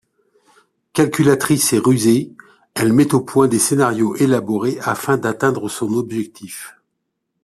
Calculatrice 0.93 1.73
et 1.73 1.77
rusée, 1.77 2.33
elle 2.73 2.91
met 2.91 3.13
au 3.13 3.21
point 3.21 3.47
des 3.47 3.59
scénarios 3.59 4.15
élaborés 4.15 4.79
afin 4.81 5.15
d'atteindre 5.15 5.69
son 5.69 5.93
objectif. 5.93 6.73